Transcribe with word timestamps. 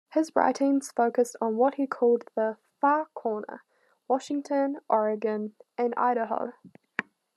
His 0.15 0.35
writings 0.35 0.91
focused 0.91 1.35
on 1.41 1.57
what 1.57 1.75
he 1.75 1.85
called 1.85 2.23
the 2.35 2.57
"Far 2.79 3.05
Corner": 3.13 3.61
Washington, 4.07 4.79
Oregon, 4.89 5.53
and 5.77 5.93
Idaho. 5.95 6.53